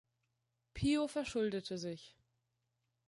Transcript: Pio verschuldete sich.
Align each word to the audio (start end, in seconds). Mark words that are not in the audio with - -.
Pio 0.73 1.07
verschuldete 1.07 1.77
sich. 1.77 2.17